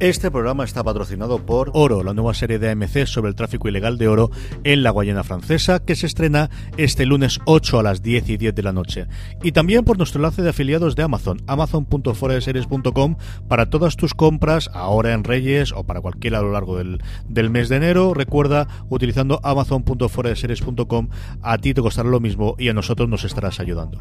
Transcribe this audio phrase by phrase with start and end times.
[0.00, 3.98] Este programa está patrocinado por Oro, la nueva serie de AMC sobre el tráfico ilegal
[3.98, 4.30] de oro
[4.64, 6.48] en la Guayana Francesa, que se estrena
[6.78, 9.08] este lunes 8 a las 10 y 10 de la noche.
[9.42, 15.12] Y también por nuestro enlace de afiliados de Amazon, amazon.foradeseries.com, para todas tus compras, ahora
[15.12, 18.14] en Reyes o para cualquiera a lo largo del, del mes de enero.
[18.14, 21.10] Recuerda, utilizando amazon.foradeseries.com,
[21.42, 24.00] a ti te costará lo mismo y a nosotros nos estarás ayudando.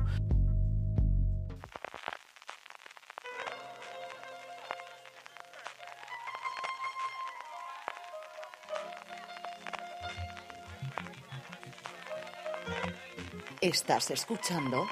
[13.69, 14.87] Estás escuchando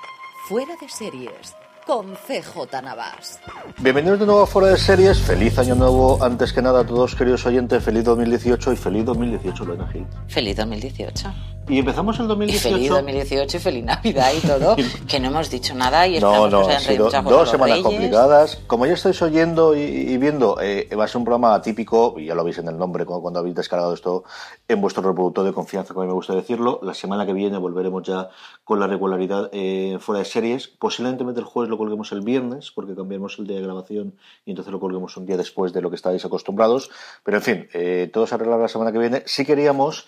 [0.48, 1.56] Fuera de Series
[1.88, 3.40] con CJ Navas.
[3.80, 5.20] Bienvenidos de nuevo a Fuera de Series.
[5.20, 7.84] Feliz año nuevo, antes que nada, a todos queridos oyentes.
[7.84, 10.06] Feliz 2018 y feliz 2018, Lorena Gil.
[10.28, 11.56] Feliz 2018.
[11.69, 12.69] Y empezamos el Y 2018.
[12.69, 14.75] feliz 2018 y feliz Navidad y todo.
[15.07, 17.83] que no hemos dicho nada y No, estamos no, han sido dos semanas Reyes.
[17.83, 18.55] complicadas.
[18.67, 22.28] Como ya estáis oyendo y, y viendo, eh, va a ser un programa atípico, y
[22.28, 24.23] ya lo veis en el nombre cuando, cuando habéis descargado esto
[24.69, 26.79] en vuestro reproductor de confianza, como a mí me gusta decirlo.
[26.83, 28.29] La semana que viene volveremos ya
[28.63, 30.69] con la regularidad eh, fuera de series.
[30.69, 34.13] Posiblemente el jueves lo colguemos el viernes, porque cambiaremos el día de grabación
[34.45, 36.89] y entonces lo colguemos un día después de lo que estáis acostumbrados.
[37.25, 39.23] Pero en fin, eh, todo se arreglará la semana que viene.
[39.25, 40.07] Si queríamos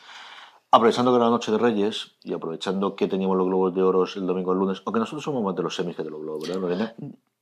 [0.72, 4.04] Aprovechando que era la noche de Reyes y aprovechando que teníamos los globos de oro
[4.04, 6.48] el domingo al lunes, aunque nosotros somos más de los semis que de los globos,
[6.48, 6.96] ¿verdad?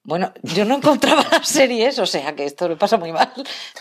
[0.07, 3.29] Bueno, yo no encontraba las series, o sea que esto me pasa muy mal.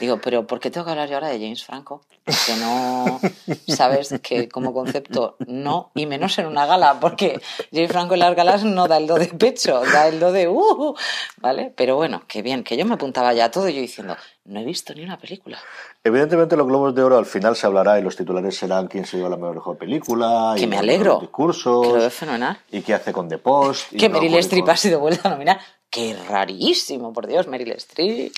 [0.01, 2.03] Digo, pero ¿por qué tengo que hablar yo ahora de James Franco?
[2.25, 3.21] Que no,
[3.69, 7.41] sabes, que como concepto no, y menos en una gala, porque
[7.73, 10.49] James Franco en las galas no da el do de pecho, da el do de
[10.49, 10.97] uh,
[11.37, 11.73] ¿vale?
[11.77, 14.17] Pero bueno, qué bien, que yo me apuntaba ya a todo y yo diciendo,
[14.47, 15.59] no he visto ni una película.
[16.03, 19.17] Evidentemente los globos de oro al final se hablará y los titulares serán quién se
[19.17, 22.59] lleva la mejor película, Que y me alegro, discursos, que lo veo fenomenal.
[22.73, 23.93] y qué hace con The Post.
[23.97, 25.61] Que Meryl Streep ha sido vuelta a nominar.
[25.97, 28.33] Qué rarísimo, por Dios, Meryl Streep.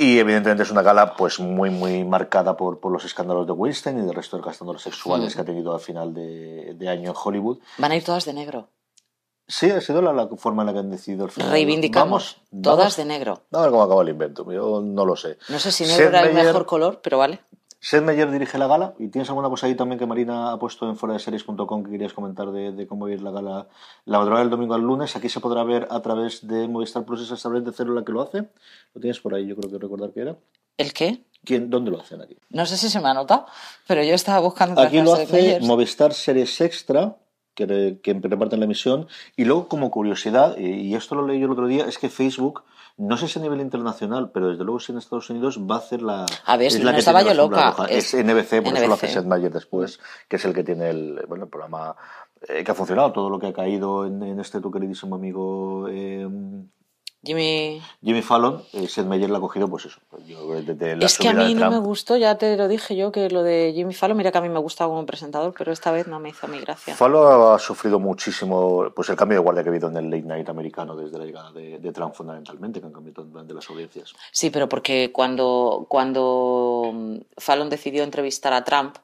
[0.00, 3.98] Y evidentemente es una gala pues muy muy marcada por, por los escándalos de Weinstein
[3.98, 5.36] y del resto de escándalos sexuales Mm.
[5.36, 7.58] que ha tenido al final de, de año en Hollywood.
[7.78, 8.68] Van a ir todas de negro.
[9.46, 11.50] Sí, ha sido la, la forma en la que han decidido al final.
[11.50, 12.96] Reivindicamos, Vamos, todas vamos.
[12.96, 13.42] de negro.
[13.50, 15.38] A ver cómo acaba el invento, yo no lo sé.
[15.48, 17.40] No sé si Seth negro era el mejor color, pero vale.
[17.80, 20.88] Seth Meyer dirige la gala y tienes alguna cosa ahí también que Marina ha puesto
[20.88, 23.68] en fuera de series.com que querías comentar de, de cómo ir la gala
[24.04, 25.14] la madrugada del domingo al lunes.
[25.14, 28.12] Aquí se podrá ver a través de Movistar Plus esa tablet de cero la que
[28.12, 28.48] lo hace.
[28.94, 30.36] Lo tienes por ahí, yo creo que recordar que era.
[30.76, 31.24] ¿El qué?
[31.44, 32.36] ¿Quién, ¿Dónde lo hacen aquí?
[32.50, 33.46] No sé si se me ha notado,
[33.86, 35.60] pero yo estaba buscando Aquí lo hace.
[35.60, 37.16] Movistar Series Extra,
[37.66, 39.06] que, que reparten la emisión.
[39.36, 42.08] Y luego, como curiosidad, y y esto lo leí yo el otro día, es que
[42.08, 42.62] Facebook,
[42.96, 45.78] no sé si a nivel internacional, pero desde luego si en Estados Unidos va a
[45.78, 46.26] hacer la.
[46.46, 47.74] A ver, es si la no que estaba yo loca.
[47.88, 49.14] Es Es, NBC, por eso lo hace NBC.
[49.14, 51.96] Seth Meyer después, que es el que tiene el, bueno, el programa
[52.48, 55.88] eh, que ha funcionado, todo lo que ha caído en, en este tu queridísimo amigo.
[55.90, 56.28] eh,
[57.22, 57.80] Jimmy...
[58.02, 60.00] Jimmy Fallon, eh, Seth Meyer la ha cogido, pues eso.
[60.10, 62.96] pues yo, desde la Es que a mí no me gustó, ya te lo dije
[62.96, 65.72] yo, que lo de Jimmy Fallon, mira que a mí me gustaba como presentador, pero
[65.72, 66.94] esta vez no me hizo mi gracia.
[66.94, 70.22] Fallon ha sufrido muchísimo pues el cambio de guardia que ha habido en el late
[70.22, 74.14] night americano desde la llegada de, de Trump fundamentalmente, que han cambiado de las audiencias.
[74.32, 78.96] Sí, pero porque cuando, cuando cuando mm, Fallon decidió entrevistar a Trump,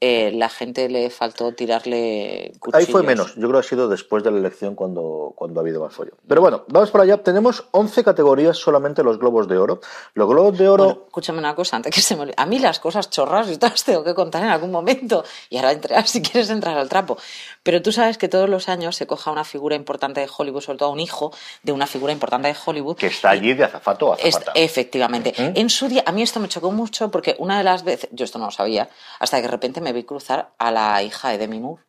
[0.00, 2.86] eh, la gente le faltó tirarle cuchillos.
[2.86, 3.34] Ahí fue menos.
[3.34, 6.14] Yo creo que ha sido después de la elección cuando, cuando ha habido más follón.
[6.26, 7.22] Pero bueno, vamos para allá.
[7.22, 9.80] Tenemos 11 categorías solamente los globos de oro.
[10.14, 10.84] Los globos de oro.
[10.84, 12.34] Bueno, escúchame una cosa, antes que se me olvide.
[12.38, 15.24] A mí las cosas chorras y las tengo que contar en algún momento.
[15.50, 17.18] Y ahora entrar, si quieres entrar al trapo.
[17.62, 20.78] Pero tú sabes que todos los años se coja una figura importante de Hollywood, sobre
[20.78, 21.32] todo un hijo
[21.62, 22.96] de una figura importante de Hollywood.
[22.96, 24.52] que está allí de azafato a Es- azafata.
[24.54, 25.34] efectivamente.
[25.36, 28.24] En su día, a mí esto me chocó mucho porque una de las veces, yo
[28.24, 28.88] esto no lo sabía,
[29.18, 31.82] hasta que de repente me vi cruzar a la hija de Demi Moore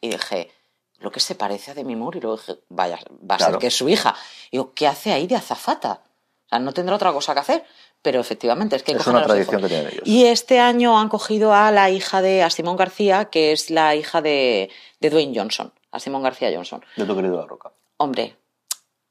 [0.00, 0.50] y dije,
[0.98, 2.98] lo que se parece a Demi Moore, y luego dije, vaya,
[3.28, 3.52] va a Claro.
[3.54, 4.14] ser que es su hija.
[4.50, 6.02] Y digo, ¿qué hace ahí de azafata?
[6.46, 7.64] O sea, no tendrá otra cosa que hacer,
[8.02, 9.68] pero efectivamente es que Es una tradición hijos.
[9.68, 10.02] que tienen ellos.
[10.06, 13.94] Y este año han cogido a la hija de a Simón García, que es la
[13.96, 16.84] hija de, de Dwayne Johnson, a Simón García Johnson.
[16.96, 17.72] De tu querido La Roca.
[17.96, 18.36] Hombre,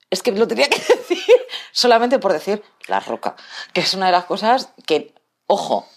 [0.09, 0.77] es que lo tenía que
[1.09, 1.35] decir
[1.71, 3.35] solamente por decir La Roca,
[3.73, 5.13] que es una de las cosas que,
[5.47, 5.87] ojo,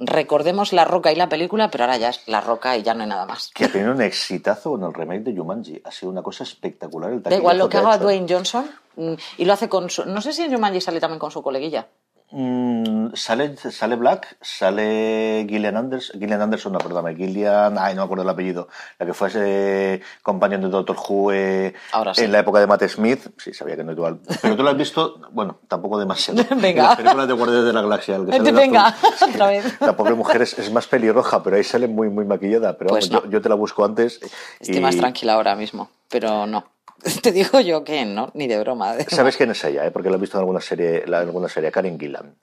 [0.00, 3.02] recordemos La Roca y la película, pero ahora ya es La Roca y ya no
[3.02, 3.50] hay nada más.
[3.54, 5.80] Que ha tenido un exitazo con el remake de Jumanji.
[5.84, 7.12] Ha sido una cosa espectacular.
[7.12, 7.98] El Da igual lo que ha haga.
[7.98, 10.04] Dwayne Johnson mm, y lo hace con su...
[10.06, 11.86] No sé si en Jumanji sale también con su coleguilla.
[12.32, 18.04] Mm, sale, sale Black, sale Gillian Anderson, Gillian Anderson, no, perdóname, Gillian, ay, no me
[18.04, 18.68] acuerdo el apellido,
[19.00, 21.74] la que fue ese compañero de Doctor Who eh,
[22.14, 22.22] sí.
[22.24, 24.76] en la época de Matt Smith, sí, sabía que no igual, pero tú lo has
[24.76, 26.44] visto, bueno, tampoco demasiado.
[26.56, 26.68] Venga.
[26.70, 29.28] En las películas de Guardianes de la Galaxia, el que sale Venga, azul.
[29.30, 29.80] otra vez.
[29.80, 33.08] La pobre mujer es, es más pelirroja, pero ahí sale muy, muy maquillada, pero Pues
[33.10, 33.28] vamos, no.
[33.30, 34.20] yo, yo te la busco antes.
[34.60, 36.64] Estoy y- más tranquila ahora mismo, pero no.
[37.22, 38.94] Te digo yo que no, ni de broma.
[38.96, 39.86] de- ¿Sabes quién es ella?
[39.86, 39.90] Eh?
[39.90, 42.34] Porque la has visto en alguna serie, en alguna serie, Karen Gillan.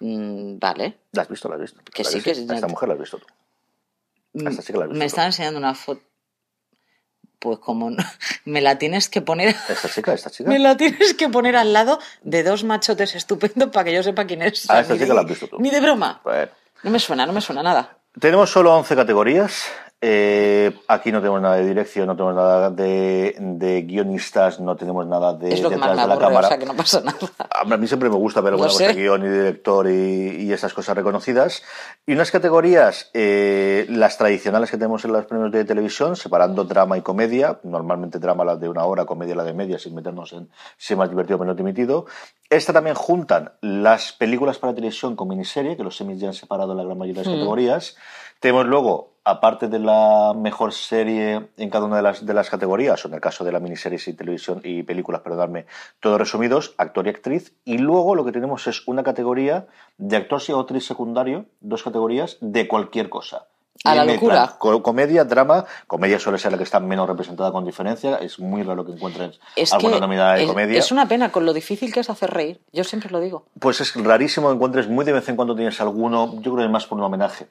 [0.00, 0.98] Mm, Vale.
[1.12, 1.48] ¿La has visto?
[1.48, 1.80] ¿La has visto?
[1.92, 2.46] Que ¿La sí, que sí.
[2.50, 3.26] Esta mujer la has visto tú.
[4.46, 6.02] A esta sí que la has visto Me están enseñando una foto.
[7.40, 7.96] Pues como no-
[8.44, 9.48] me la tienes que poner...
[9.68, 10.48] Esta chica, esta chica.
[10.50, 14.24] Me la tienes que poner al lado de dos machotes estupendos para que yo sepa
[14.26, 14.68] quién es.
[14.70, 15.58] Ah, esta de- que la has visto tú.
[15.60, 16.20] Ni de broma.
[16.24, 16.50] Bueno.
[16.82, 17.98] No me suena, no me suena nada.
[18.20, 19.64] Tenemos solo 11 categorías.
[20.00, 25.04] Eh, aquí no tenemos nada de dirección, no tenemos nada de, de guionistas, no tenemos
[25.08, 26.48] nada de es lo que más detrás me de la aburre, o cámara.
[26.48, 27.18] sea que no pasa nada.
[27.50, 30.52] A mí siempre me gusta ver alguna Lo cosa de guion y director y, y
[30.52, 31.64] esas cosas reconocidas.
[32.06, 36.96] Y unas categorías, eh, las tradicionales que tenemos en los premios de televisión, separando drama
[36.96, 37.58] y comedia.
[37.64, 40.98] Normalmente drama la de una hora, comedia la de media, sin meternos en si es
[40.98, 42.06] más divertido o menos dimitido.
[42.48, 46.70] Esta también juntan las películas para televisión con miniserie, que los semis ya han separado
[46.70, 47.96] en la gran mayoría de las categorías.
[48.40, 53.04] Tenemos luego, aparte de la mejor serie en cada una de las, de las categorías,
[53.04, 55.66] o en el caso de la miniseries y televisión y películas, perdonadme,
[56.00, 57.52] todos resumidos, actor y actriz.
[57.66, 59.66] Y luego lo que tenemos es una categoría
[59.98, 63.46] de actor y actriz secundario, dos categorías de cualquier cosa.
[63.84, 64.58] A la Y mezclan locura.
[64.58, 65.64] co- Comedia, drama.
[65.86, 68.16] Comedia suele ser la que está menos representada con diferencia.
[68.16, 70.78] Es muy raro que encuentres Es alguna que nominada de es, comedia.
[70.78, 72.60] es una pena con lo difícil que es hacer reír.
[72.72, 73.46] Yo siempre lo digo.
[73.60, 76.64] Pues es rarísimo que encuentres, muy de vez en cuando tienes alguno, yo creo que
[76.64, 77.46] es más por un homenaje.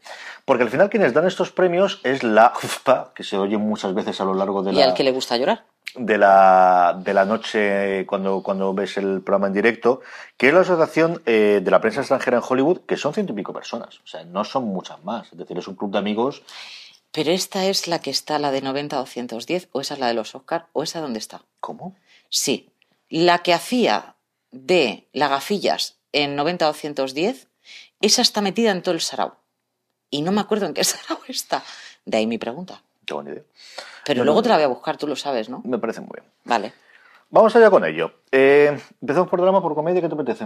[0.45, 2.53] Porque al final quienes dan estos premios es la
[3.15, 5.37] que se oye muchas veces a lo largo de Y la, al que le gusta
[5.37, 5.63] llorar.
[5.95, 10.01] De la, de la noche cuando, cuando ves el programa en directo,
[10.35, 13.35] que es la Asociación eh, de la Prensa Extranjera en Hollywood, que son ciento y
[13.35, 16.43] pico personas, o sea, no son muchas más, es decir, es un club de amigos.
[17.11, 20.35] Pero esta es la que está, la de 90-210, o esa es la de los
[20.35, 21.41] Oscar, o esa dónde está.
[21.59, 21.95] ¿Cómo?
[22.29, 22.69] Sí,
[23.09, 24.15] la que hacía
[24.51, 27.47] de Lagafillas en 90-210,
[28.01, 29.37] esa está metida en todo el sarao.
[30.09, 31.63] Y no me acuerdo en qué sarao está.
[32.05, 32.83] De ahí mi pregunta.
[33.07, 33.43] Tengo ni idea.
[34.05, 35.61] Pero No, luego te la voy a buscar, tú lo sabes, ¿no?
[35.65, 36.25] Me parece muy bien.
[36.45, 36.73] Vale.
[37.29, 38.11] Vamos allá con ello.
[38.31, 40.45] Eh, Empezamos por drama, por comedia, ¿qué te apetece?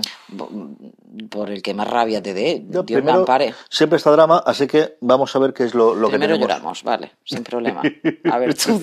[1.30, 3.54] Por el que más rabia te dé, Yo Dios me ampare.
[3.70, 6.82] siempre está drama, así que vamos a ver qué es lo, lo que Primero lloramos,
[6.84, 7.82] vale, sin problema.
[8.32, 8.80] A ver, tú,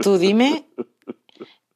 [0.00, 0.66] tú dime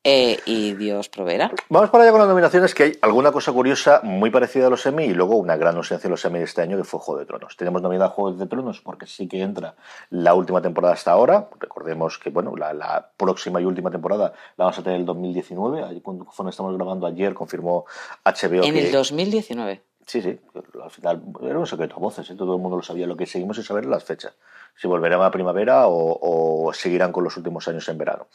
[0.09, 1.51] eh, y Dios proveerá.
[1.69, 4.87] Vamos para allá con las nominaciones, que hay alguna cosa curiosa muy parecida a los
[4.87, 7.19] Emmy y luego una gran ausencia de los Emmy de este año que fue Juego
[7.19, 7.57] de Tronos.
[7.57, 9.75] Tenemos nominada Juego de Tronos porque sí que entra
[10.11, 11.49] la última temporada hasta ahora.
[11.59, 15.07] Recordemos que bueno, la, la próxima y última temporada la vamos a tener en el
[15.07, 15.83] 2019.
[15.83, 17.85] Ahí Cuando cuando estamos grabando ayer confirmó
[18.25, 18.87] HBO En que...
[18.87, 19.83] el 2019.
[20.07, 20.39] Sí, sí,
[20.81, 22.37] al final era un secreto a voces, ¿eh?
[22.37, 23.09] todo el mundo lo sabía.
[23.09, 24.35] Lo que seguimos es saber las fechas.
[24.77, 28.29] Si volverán a primavera o, o seguirán con los últimos años en verano.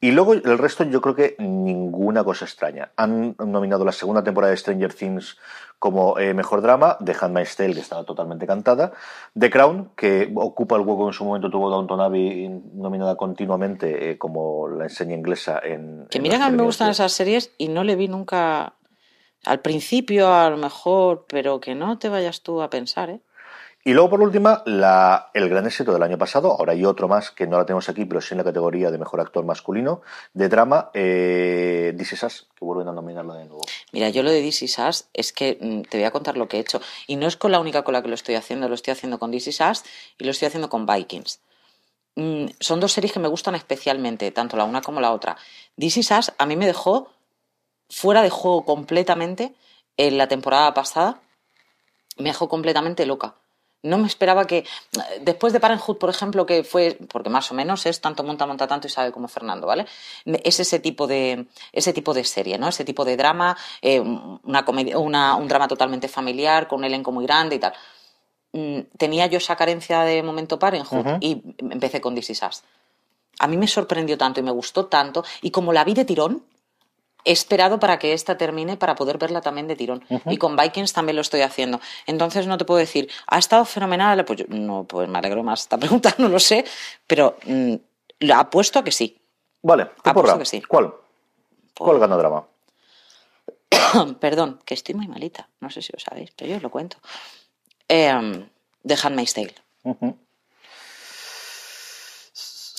[0.00, 2.92] Y luego el resto, yo creo que ninguna cosa extraña.
[2.96, 5.36] Han nominado la segunda temporada de Stranger Things
[5.78, 8.92] como eh, mejor drama, The Handmaid's Tale, que estaba totalmente cantada,
[9.38, 14.18] The Crown, que ocupa el hueco en su momento tuvo Downton Abbey, nominada continuamente eh,
[14.18, 16.06] como la enseña inglesa en.
[16.10, 18.74] Que en mira que a mí me gustan esas series y no le vi nunca
[19.44, 23.20] al principio, a lo mejor, pero que no te vayas tú a pensar, ¿eh?
[23.84, 27.30] Y luego, por última, la, el gran éxito del año pasado, ahora hay otro más
[27.30, 30.02] que no la tenemos aquí, pero sí en la categoría de mejor actor masculino,
[30.34, 33.62] de drama, eh, This Is Us, que vuelven a nominarlo de nuevo.
[33.92, 36.58] Mira, yo lo de DC Sass es que mm, te voy a contar lo que
[36.58, 36.82] he hecho.
[37.06, 39.18] Y no es con la única con la que lo estoy haciendo, lo estoy haciendo
[39.18, 39.84] con DC Sass
[40.18, 41.40] y lo estoy haciendo con Vikings.
[42.16, 45.38] Mm, son dos series que me gustan especialmente, tanto la una como la otra.
[45.76, 47.08] DC Sass a mí me dejó
[47.88, 49.54] fuera de juego completamente
[49.96, 51.20] en la temporada pasada.
[52.16, 53.34] Me dejó completamente loca.
[53.82, 54.64] No me esperaba que.
[55.20, 56.98] Después de Parenthood, por ejemplo, que fue.
[57.10, 59.86] Porque más o menos es tanto monta, monta tanto y sabe como Fernando, ¿vale?
[60.24, 62.68] Es ese tipo de, ese tipo de serie, ¿no?
[62.68, 67.12] Ese tipo de drama, eh, una comedia, una, un drama totalmente familiar, con un elenco
[67.12, 67.72] muy grande y tal.
[68.52, 72.64] Mm, tenía yo esa carencia de momento Parenthood y empecé con This Is Us.
[73.38, 75.24] A mí me sorprendió tanto y me gustó tanto.
[75.40, 76.42] Y como la vi de tirón,
[77.24, 80.04] he esperado para que esta termine para poder verla también de tirón.
[80.26, 81.80] Y con Vikings también lo estoy haciendo.
[82.06, 84.24] Entonces no te puedo decir, ¿ha estado fenomenal?
[84.24, 86.64] Pues yo- no, pues me alegro más esta pregunta, no lo sé,
[87.06, 87.74] pero mm,
[88.32, 89.20] apuesto a que sí.
[89.62, 90.62] Vale, ¿qué Apuesto que sí.
[90.62, 90.94] ¿Cuál?
[91.76, 92.46] ¿Cuál gana drama?
[94.20, 95.48] Perdón, que estoy muy malita.
[95.60, 96.96] No sé si lo sabéis, pero yo os lo cuento.
[97.88, 98.46] Eh,
[98.86, 99.54] The Handmaid's Tale.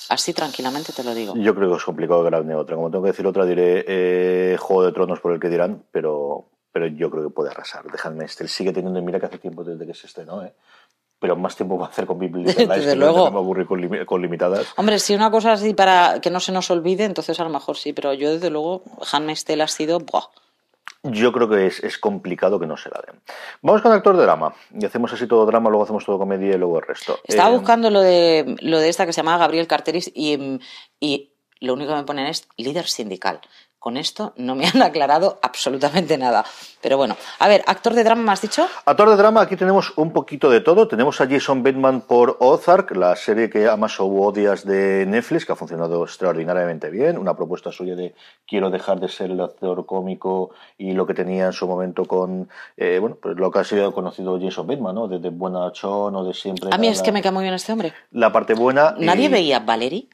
[0.10, 1.36] Así tranquilamente te lo digo.
[1.38, 2.76] Yo creo que es complicado que grande otra.
[2.76, 6.46] Como tengo que decir otra, diré eh, Juego de Tronos por el que dirán, pero,
[6.72, 7.86] pero yo creo que puede arrasar.
[7.92, 8.48] Dejadme este.
[8.48, 10.54] Sigue teniendo, mira que hace tiempo desde que se estrenó, ¿eh?
[11.20, 13.30] Pero más tiempo va a hacer con People Little Lies, Desde que no luego.
[13.30, 14.68] me aburrir con, limi- con limitadas.
[14.78, 17.76] Hombre, si una cosa así para que no se nos olvide, entonces a lo mejor
[17.78, 20.00] sí, pero yo desde luego, Handmaid's Tale ha sido...
[20.00, 20.24] ¡buah!
[21.04, 23.22] Yo creo que es, es complicado que no se la den.
[23.62, 24.54] Vamos con actor de drama.
[24.78, 27.20] Y hacemos así todo drama, luego hacemos todo comedia y luego el resto.
[27.26, 30.60] Estaba Eh, buscando lo de, lo de esta que se llama Gabriel Carteris y,
[31.00, 33.40] y lo único que me ponen es líder sindical.
[33.80, 36.44] Con esto no me han aclarado absolutamente nada.
[36.82, 38.68] Pero bueno, a ver, actor de drama, ¿me has dicho?
[38.86, 40.88] Actor de drama, aquí tenemos un poquito de todo.
[40.88, 45.54] Tenemos a Jason Bateman por Ozark, la serie que amas o odias de Netflix, que
[45.54, 47.18] ha funcionado extraordinariamente bien.
[47.18, 48.14] Una propuesta suya de
[48.46, 52.50] quiero dejar de ser el actor cómico y lo que tenía en su momento con,
[52.78, 55.08] eh, bueno, pues lo que ha sido conocido Jason Bateman, ¿no?
[55.08, 56.70] Desde Buena Chon o de siempre.
[56.74, 57.94] A mí la- es que me cae muy bien este hombre.
[58.12, 58.96] La parte buena.
[58.98, 60.08] y- ¿Nadie veía Valerie?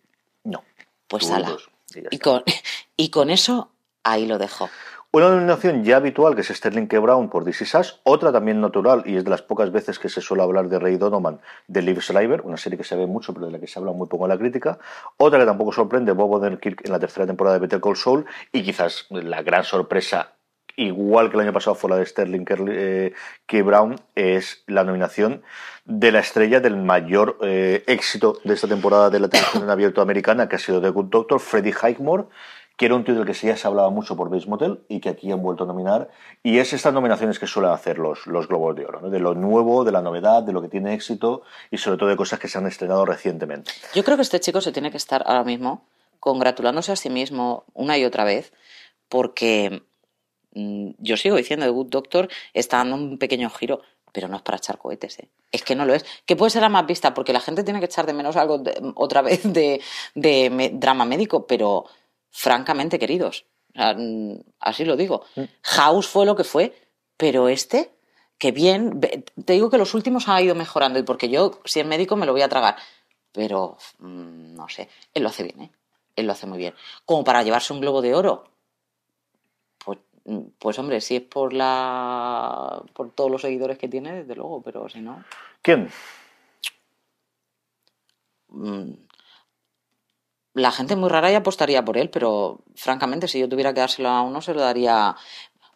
[0.43, 0.63] No.
[1.07, 1.49] Pues ala.
[1.49, 1.69] dos,
[2.11, 2.43] y con,
[2.97, 3.71] y con eso,
[4.03, 4.69] ahí lo dejo.
[5.15, 6.99] Una nominación ya habitual que es Sterling K.
[6.99, 10.19] Brown por Is Us, otra también natural y es de las pocas veces que se
[10.19, 13.45] suele hablar de Ray Donovan de Liv Schreiber, una serie que se ve mucho pero
[13.45, 14.77] de la que se habla muy poco en la crítica.
[15.15, 18.61] Otra que tampoco sorprende, Bob Odenkirk en la tercera temporada de Better Call Saul y
[18.61, 20.34] quizás la gran sorpresa,
[20.77, 23.13] igual que el año pasado fue la de Sterling eh,
[23.45, 23.63] K.
[23.63, 25.43] Brown, es la nominación
[25.85, 30.01] de la estrella del mayor eh, éxito de esta temporada de la televisión en abierto
[30.01, 32.25] americana, que ha sido The Good Doctor, Freddie Highmore,
[32.77, 35.31] que era un del que ya se hablaba mucho por Bates Motel y que aquí
[35.31, 36.09] han vuelto a nominar.
[36.43, 39.09] Y es estas nominaciones que suelen hacer los, los Globos de Oro, ¿no?
[39.09, 42.17] de lo nuevo, de la novedad, de lo que tiene éxito y sobre todo de
[42.17, 43.71] cosas que se han estrenado recientemente.
[43.93, 45.85] Yo creo que este chico se tiene que estar ahora mismo
[46.19, 48.51] congratulándose a sí mismo una y otra vez
[49.07, 49.83] porque
[50.55, 53.81] yo sigo diciendo, The Good Doctor está dando un pequeño giro,
[54.11, 55.29] pero no es para echar cohetes, ¿eh?
[55.51, 56.05] Es que no lo es.
[56.25, 58.57] Que puede ser la más vista, porque la gente tiene que echar de menos algo
[58.59, 59.81] de- otra vez de,
[60.13, 61.85] de me- drama médico, pero
[62.31, 65.23] francamente, queridos, mm, así lo digo.
[65.61, 66.73] House fue lo que fue,
[67.17, 67.91] pero este,
[68.37, 71.85] que bien, te digo que los últimos ha ido mejorando, y porque yo, si es
[71.85, 72.77] médico, me lo voy a tragar.
[73.33, 75.71] Pero, mm, no sé, él lo hace bien, ¿eh?
[76.15, 76.73] Él lo hace muy bien.
[77.05, 78.45] Como para llevarse un globo de oro,
[80.59, 84.89] pues, hombre, si es por la por todos los seguidores que tiene, desde luego, pero
[84.89, 85.23] si no.
[85.61, 85.89] ¿Quién?
[88.49, 88.91] mm,
[90.53, 94.09] La gente muy rara y apostaría por él, pero francamente, si yo tuviera que dárselo
[94.09, 95.15] a uno, se lo daría.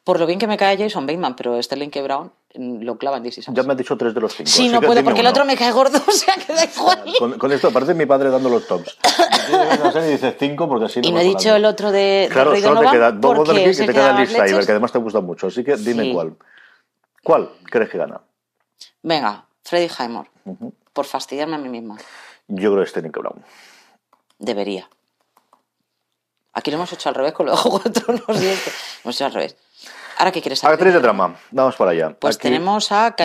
[0.10, 2.02] Por lo bien que me cae Jason Bateman, pero Sterling K.
[2.02, 4.50] Brown mm, lo clava en DC Ya me has dicho tres de los cinco.
[4.50, 7.14] Sí, no puedo, porque el otro me cae gordo, o sea que da igual.
[7.20, 8.98] Con, con esto parece mi padre dando los tops.
[9.84, 12.50] No sé, dice cinco porque así Y no he dicho el otro de, de Claro,
[12.54, 14.66] Ray solo te Donovan, queda Bob porque Odenkirk es y te que queda da Liz
[14.66, 15.46] que además te gusta mucho.
[15.46, 16.12] Así que dime Sí.
[16.12, 16.36] cuál.
[17.24, 18.20] ¿Cuál crees que gana?
[19.04, 20.30] Venga, Freddie Highmore,
[20.92, 21.98] por fastidiarme a mí misma.
[22.48, 23.20] Yo creo que Sterling K.
[23.20, 23.44] Brown.
[24.40, 24.90] Debería.
[26.54, 28.72] Aquí lo hemos hecho al revés con lo de Juego de Tronos y esto.
[29.04, 29.56] Lo hemos hecho al revés.
[30.20, 30.74] ¿Ahora qué quieres saber?
[30.76, 31.40] Actriz de drama.
[31.50, 32.16] Vamos para allá.
[32.20, 33.16] Pues Aquí- tenemos a.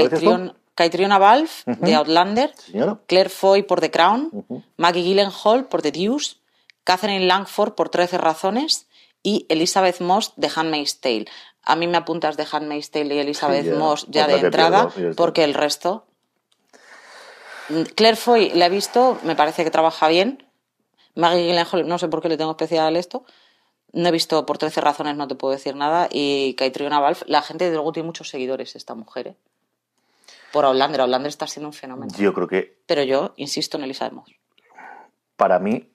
[0.77, 2.99] Caitriona Balfe, de Outlander, Señora.
[3.07, 4.63] Claire Foy por The Crown, Ujú.
[4.77, 6.37] Maggie Gyllenhaal por The Deuce,
[6.83, 8.89] Catherine Langford por 13 razones
[9.23, 11.27] y Elizabeth Moss de Handmaid's Tale.
[11.63, 13.73] A mí me apuntas de Handmaid's Tale y Elizabeth.
[13.77, 16.07] Moss ya de entrada, pierdo, porque el resto...
[17.69, 20.45] Mm, Claire Foy la he visto, me parece que trabaja bien.
[21.15, 23.25] Maggie Gyllenhaal, no sé por qué le tengo especial esto.
[23.95, 26.09] No he visto por 13 razones, no te puedo decir nada.
[26.11, 29.37] Y Caitriona Balfe, la gente de luego tiene muchos seguidores, esta mujer, ¿eh?
[30.53, 32.13] Por Outlander, Outlander está siendo un fenómeno.
[32.17, 34.35] Yo creo que Pero yo insisto en Elizabeth Moss.
[35.37, 35.91] para mí,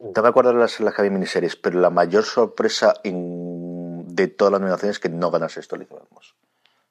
[0.00, 4.52] no me acuerdo de las, las que había miniseries, pero la mayor sorpresa de todas
[4.52, 6.34] las nominaciones que no ganase esto Elizabeth Moss.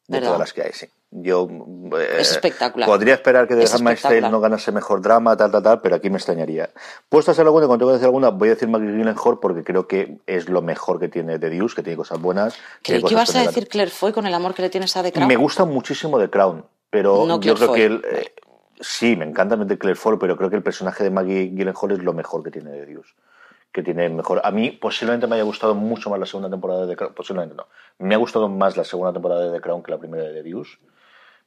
[0.07, 0.27] De ¿Verdad?
[0.27, 0.87] todas las que hay, sí.
[1.09, 1.47] Yo
[1.97, 2.87] eh, Es espectacular.
[2.87, 5.95] podría esperar que The Es Handmaid's Tale no ganase mejor drama, tal, tal, tal, pero
[5.95, 6.69] aquí me extrañaría.
[7.09, 9.63] Puesto a ser alguna, cuando tengo que decir alguna, voy a decir Maggie Gyllenhaal porque
[9.63, 12.55] creo que es lo mejor que tiene The Deuce, que tiene cosas buenas.
[12.83, 15.11] Creí que ibas a decir Claire Foy con el amor que le tienes a The
[15.11, 15.27] Crown.
[15.27, 17.79] Me gusta muchísimo The Crown, pero No yo creo Foy.
[17.79, 18.33] que el, eh,
[18.79, 22.13] sí, me encanta Claire Foy, pero creo que el personaje de Maggie Gyllenhaal es lo
[22.13, 23.15] mejor que tiene de Dios.
[23.75, 24.39] Que tiene mejor.
[24.41, 27.13] A mí posiblemente me haya gustado mucho más la segunda temporada de The Crown.
[27.13, 27.67] Posiblemente no.
[27.99, 30.43] Me ha gustado más la segunda temporada de The Crown que la primera de The
[30.43, 30.77] Deuce.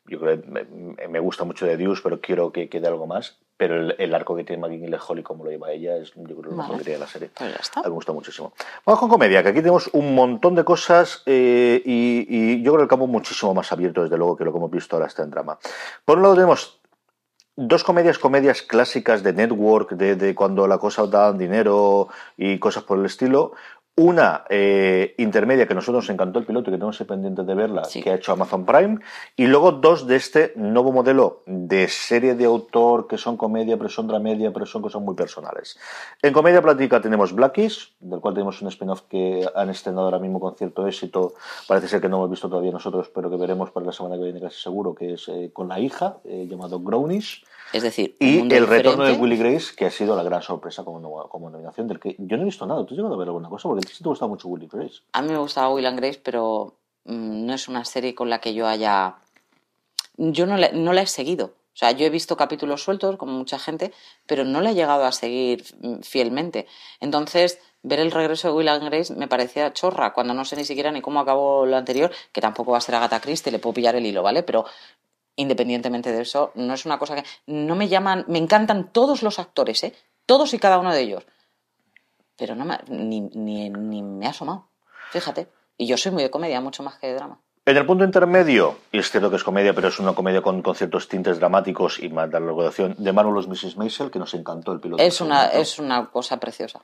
[0.04, 3.38] Yo creo que me, me gusta mucho de Deuce, pero quiero que quede algo más.
[3.56, 6.36] Pero el, el arco que tiene Maggie Gyllenhaal y cómo lo lleva ella es, yo
[6.36, 7.30] creo, lo mejor que tiene la serie.
[7.34, 7.82] Pues ya está.
[7.82, 8.52] Me gusta muchísimo.
[8.84, 12.82] Vamos con comedia, que aquí tenemos un montón de cosas eh, y, y yo creo
[12.82, 15.30] el campo muchísimo más abierto, desde luego, que lo que hemos visto ahora está en
[15.30, 15.58] drama.
[16.04, 16.77] Por un lado tenemos
[17.60, 22.84] dos comedias, comedias clásicas de network, de, de cuando la cosa da dinero y cosas
[22.84, 23.52] por el estilo.
[24.00, 27.42] Una eh, intermedia que a nosotros nos encantó el piloto y que tenemos ahí pendiente
[27.42, 28.00] de verla, Sí.
[28.00, 29.00] que ha hecho Amazon Prime.
[29.34, 33.88] Y luego dos de este nuevo modelo de serie de autor que son comedia, pero
[33.88, 35.76] son dramedia, pero son cosas muy personales.
[36.22, 40.38] En comedia plática tenemos Blackies, del cual tenemos un spin-off que han estrenado ahora mismo
[40.38, 41.34] con cierto éxito.
[41.66, 44.22] Parece ser que no hemos visto todavía nosotros, pero que veremos para la semana que
[44.22, 47.44] viene casi seguro, que es eh, con la hija, eh, llamado Grownish.
[47.72, 49.12] Es decir, Y el retorno de.
[49.12, 52.44] Willy Grace, que ha sido la gran sorpresa como, como nominación, del que yo no
[52.44, 52.86] he visto nada.
[52.86, 53.68] ¿Tú has llegado a ver alguna cosa?
[53.68, 55.00] Porque te gusta mucho Grace.
[55.12, 58.40] A mí me gustaba Will and Grace, pero mm, no es una serie con la
[58.40, 59.16] que yo haya...
[60.16, 61.54] Yo no no la he seguido.
[61.74, 63.92] O sea, yo he visto capítulos sueltos, como mucha gente,
[64.26, 66.66] pero no la he llegado a seguir mm, fielmente.
[66.98, 70.64] Entonces, ver el regreso de Will and Grace me parecía chorra, cuando no sé ni
[70.64, 73.74] siquiera ni cómo acabó lo anterior, que tampoco va a ser Agatha Christie, le puedo
[73.74, 74.42] pillar el hilo, ¿vale?
[74.42, 74.64] Pero
[75.36, 77.22] independientemente de eso, no es una cosa que...
[77.46, 78.24] No me llaman...
[78.26, 79.94] Me encantan todos los actores, ¿eh?
[80.26, 81.26] Todos y cada uno de ellos.
[82.38, 84.68] Pero no me, ni, ni, ni me ha asomado.
[85.10, 85.48] Fíjate.
[85.76, 87.40] Y yo soy muy de comedia, mucho más que de drama.
[87.68, 90.62] En el punto intermedio, y es cierto que es comedia, pero es una comedia con,
[90.62, 93.76] con ciertos tintes dramáticos y más de la duración, de Marvelous Mrs.
[93.76, 95.02] Maisel, que nos encantó el piloto.
[95.02, 96.80] Es una, es una cosa preciosa.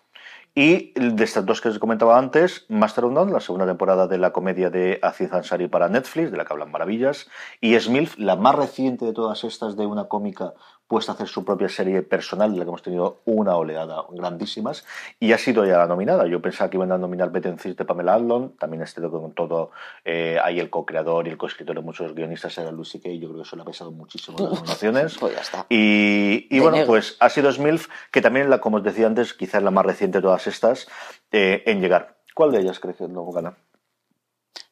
[0.54, 4.18] Y de estas dos que os comentaba antes, Master of None, la segunda temporada de
[4.18, 7.30] la comedia de Aziz Ansari para Netflix, de la que hablan maravillas,
[7.62, 10.52] y Smilf, la más reciente de todas estas de una cómica
[10.94, 14.84] puesta a hacer su propia serie personal, de la que hemos tenido una oleada grandísimas,
[15.18, 16.24] y ha sido ya la nominada.
[16.28, 19.72] Yo pensaba que iban a nominar Betencis de Pamela Adlon, también este con todo,
[20.04, 23.40] eh, hay el co-creador y el co-escritor de muchos guionistas, era Lucy Kay, yo creo
[23.40, 25.18] que eso le ha pesado muchísimo en las nominaciones.
[25.18, 25.66] Pues ya está.
[25.68, 26.92] Y, y bueno, negro.
[26.92, 30.18] pues ha sido Smilf, que también, la, como os decía antes, quizás la más reciente
[30.18, 30.86] de todas estas,
[31.32, 32.18] eh, en llegar.
[32.36, 33.56] ¿Cuál de ellas crees que luego gana?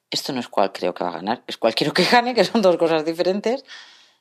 [0.09, 2.45] Esto no es cual creo que va a ganar, es cual quiero que gane, que
[2.45, 3.65] son dos cosas diferentes.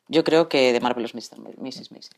[0.08, 1.40] Yo creo que de Marvelous Mr.
[1.58, 1.92] Mrs.
[1.92, 2.18] Maisel.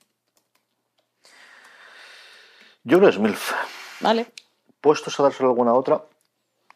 [2.84, 3.54] Yo creo que Smilf.
[4.02, 4.28] Vale.
[4.82, 6.04] Puestos a dárselo a alguna otra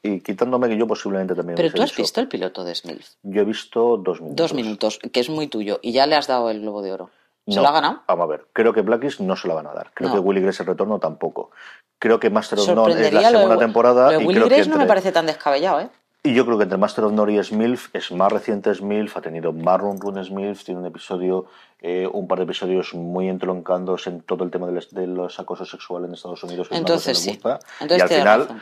[0.02, 1.56] y quitándome que yo posiblemente también.
[1.58, 3.10] Pero tú has dicho- visto el piloto de Smilf.
[3.24, 4.36] Yo he visto dos minutos.
[4.36, 7.10] Dos minutos, que es muy tuyo, y ya le has dado el Globo de Oro.
[7.48, 8.04] ¿Se No, lo ha ganado?
[8.08, 8.46] Vamos a ver.
[8.54, 9.91] Creo que Blackies no se la van a dar.
[9.93, 10.15] Creo No.
[10.15, 11.52] que Willy Grace el retorno tampoco.
[12.00, 14.12] Creo que Master of None es la de, segunda temporada.
[14.12, 15.89] lo de y Willy creo que Grace no me parece tan descabellado, ¿eh?
[16.28, 19.22] Y yo creo que entre Master of None y Smilf es más reciente Smilf, ha
[19.22, 21.46] tenido Marron Run Smilf, tiene un episodio,
[21.80, 25.40] eh, un par de episodios muy entroncándose en todo el tema de los, de los
[25.40, 26.68] acosos sexuales en Estados Unidos.
[26.68, 27.40] que es Entonces que me sí.
[27.42, 27.60] gusta.
[27.80, 28.62] Entonces y al final razón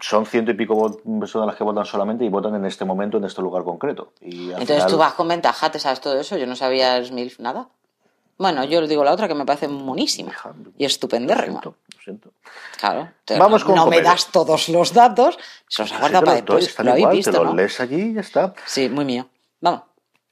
[0.00, 3.24] son ciento y pico personas las que votan solamente y votan en este momento, en
[3.24, 4.12] este lugar concreto.
[4.20, 6.36] Y al Entonces final- tú vas con ventaja, te sabes todo eso.
[6.36, 7.68] Yo no sabía Smilf nada.
[8.38, 10.32] Bueno, yo le digo la otra que me parece monísima
[10.76, 11.60] y Lo estupendérrima.
[11.60, 12.30] siento, lo siento.
[12.78, 13.08] Claro.
[13.38, 16.78] Vamos no, con no me das todos los datos, se los Sí, te para después.
[16.80, 17.54] Lo habéis visto, te los ¿no?
[17.54, 18.54] lees allí y ya está.
[18.66, 19.26] Sí, muy mío.
[19.60, 19.82] Vamos.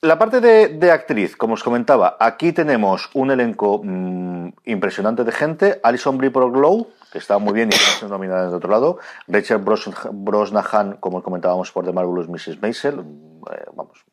[0.00, 5.30] La parte de, de actriz, como os comentaba, aquí tenemos un elenco mm, impresionante de
[5.30, 5.78] gente.
[5.84, 8.98] Alison Brie por Glow, que está muy bien y ser nominada de otro lado.
[9.28, 12.60] Rachel Bros Brosnahan, como os comentábamos, por The Marvelous Mrs.
[12.60, 12.96] Maisel.
[12.96, 14.04] mm, eh, vamos.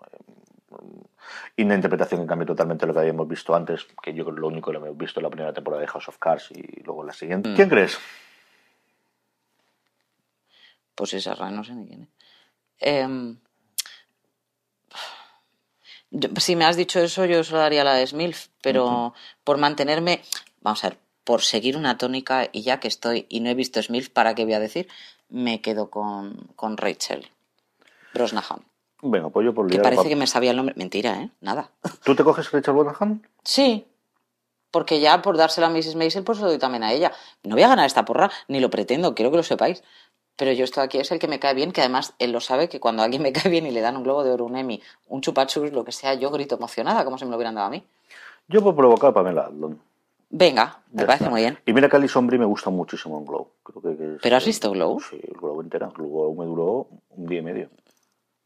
[1.59, 4.41] Y una interpretación que cambia totalmente lo que habíamos visto antes, que yo creo que
[4.41, 7.01] lo único que hemos visto en la primera temporada de House of Cards y luego
[7.01, 7.53] en la siguiente.
[7.53, 7.97] ¿Quién crees?
[10.95, 12.09] Pues esa rara no sé ni quién es.
[12.79, 13.37] Em,
[16.11, 20.21] yo- si me has dicho eso, yo solo daría la de Smilf, pero por mantenerme,
[20.61, 23.81] vamos a ver, por seguir una tónica y ya que estoy y no he visto
[23.81, 24.87] Smilf, ¿para qué voy a decir?
[25.29, 27.29] Me quedo con, con Rachel
[28.13, 28.63] Brosnahan.
[29.01, 30.75] Venga, pues yo por Que parece pa- que me sabía el nombre.
[30.77, 31.29] Mentira, ¿eh?
[31.41, 31.69] Nada.
[32.03, 33.25] ¿Tú te coges Rachel Brosnahan?
[33.43, 33.85] Sí.
[34.71, 35.95] Porque ya por dársela a Mrs.
[35.95, 37.11] Maisel, pues lo doy también a ella.
[37.43, 39.83] No voy a ganar esta porra, ni lo pretendo, quiero que lo sepáis.
[40.35, 42.69] Pero yo estoy aquí, es el que me cae bien, que además él lo sabe,
[42.69, 44.55] que cuando a alguien me cae bien y le dan un globo de oro, un
[44.57, 47.67] Emmy, un chupachus, lo que sea, yo grito emocionada, como si me lo hubieran dado
[47.67, 47.83] a mí.
[48.47, 49.79] Yo por provocar a Pamela Adlon.
[50.31, 51.31] Venga, me Ya parece está.
[51.31, 51.57] muy bien.
[51.65, 53.47] Y mira que Ali Sombri me gusta muchísimo en Glow.
[53.63, 54.99] Creo que, que es- ¿Pero has visto Glow?
[54.99, 55.87] Sí, el Glow entera.
[55.87, 57.69] El Glow me duró un día y medio.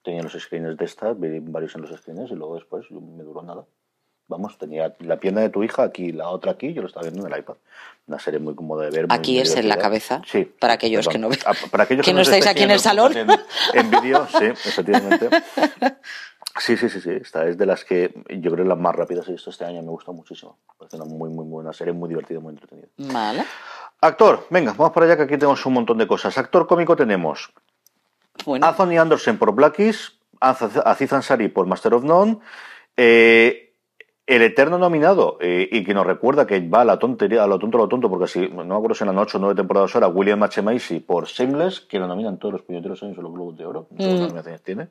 [0.04, 3.42] Tenía los screeners de esta, vi varios en los screeners y luego después me duró
[3.42, 3.64] nada.
[4.28, 7.26] Vamos, tenía la pierna de tu hija aquí, la otra aquí, yo lo estaba viendo
[7.28, 7.56] en el iPad.
[8.08, 9.06] Una serie muy cómoda de ver.
[9.10, 10.46] Aquí es en la cabeza, Sí.
[10.60, 11.46] para aquellos que no perdón.
[11.48, 13.16] Ah, para aquellos que no nos estáis aquí en el salón.
[13.16, 13.28] En,
[13.74, 15.30] en vídeo, sí, efectivamente.
[16.60, 17.10] Sí, sí, sí, sí.
[17.10, 19.82] Esta es de las que yo creo las más rápidas que he visto este año.
[19.82, 20.60] Me gusta muchísimo.
[20.78, 22.90] Parece una muy, muy buena serie, muy divertida, muy entretenida.
[22.98, 23.44] Vale.
[24.02, 26.38] Actor, venga, vamos para allá que aquí tenemos un montón de cosas.
[26.38, 27.52] Actor cómico tenemos
[28.46, 32.40] Bueno, Anthony Anderson por Blackies, Az- Aziz Ansari por Master of None,
[32.98, 33.60] eh,
[34.26, 37.60] el eterno nominado, eh, y que nos recuerda que va a la tontería, a lo
[37.60, 39.54] tonto, a lo tonto, porque si no me acuerdo si en las 8 o 9
[39.56, 40.62] temporadas ahora, William H.
[40.62, 43.88] Macy por Shameless, que lo nominan todos los puñeteros años en los Globos de Oro,
[43.92, 44.88] no sé cuántas nominaciones tiene.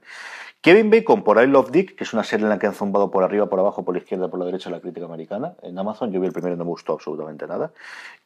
[0.60, 3.10] Kevin Bacon por I Love Dick, que es una serie en la que han zumbado
[3.10, 5.54] por arriba, por abajo, por la izquierda, por la derecha la crítica americana.
[5.62, 7.72] En Amazon yo vi el primero y no me gustó absolutamente nada.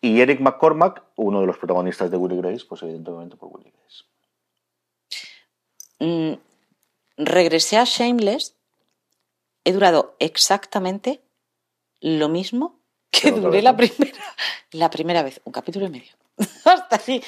[0.00, 4.04] Y Eric McCormack, uno de los protagonistas de Willy Grace, pues evidentemente por Willy Grace.
[6.00, 6.32] Mm,
[7.18, 8.54] regresé a Shameless.
[9.64, 11.20] He durado exactamente
[12.00, 12.78] lo mismo
[13.10, 14.18] que duré la primera,
[14.72, 15.40] la primera vez.
[15.44, 16.12] Un capítulo y medio.
[16.64, 17.22] Hasta ahí.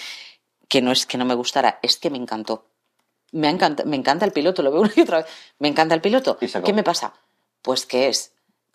[0.69, 2.67] Que no es que no me gustara, es que me encantó.
[3.33, 5.27] Me, encanta- me encanta el piloto, lo veo una y otra vez.
[5.59, 6.37] Me encanta el piloto.
[6.67, 7.15] ¿Qué me pasa?
[7.63, 8.33] Pues que es